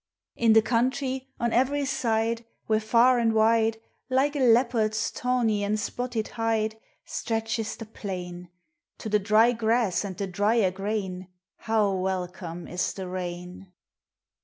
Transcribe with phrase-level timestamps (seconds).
[0.35, 3.77] In the country, on every side, Where far and wide,
[4.09, 8.49] Like a leopard's tawny and spotted hide, Stretches Hie plain,
[8.97, 11.27] To the dry grass and the drier grain
[11.57, 13.71] How welcome is the rain